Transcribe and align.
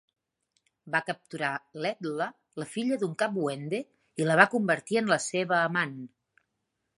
Va 0.93 1.01
capturar 1.09 1.51
l'Edla, 1.85 2.27
la 2.61 2.67
filla 2.77 2.97
d'un 3.03 3.13
cap 3.25 3.37
wende, 3.43 3.83
i 4.23 4.27
la 4.31 4.39
va 4.41 4.49
convertir 4.55 4.99
en 5.03 5.13
la 5.13 5.21
seva 5.27 5.61
amant. 5.69 5.95